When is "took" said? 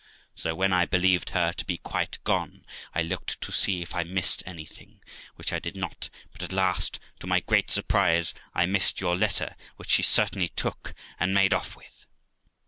10.49-10.95